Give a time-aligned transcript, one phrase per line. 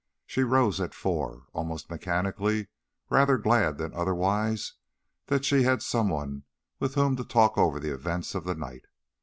[0.25, 2.69] She rose at four, almost mechanically,
[3.11, 4.73] rather glad than otherwise
[5.27, 6.41] that she had some one
[6.79, 8.87] with whom to talk over the events of the night.